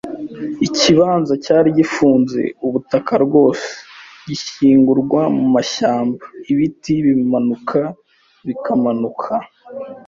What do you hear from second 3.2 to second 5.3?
rwose, gishyingurwa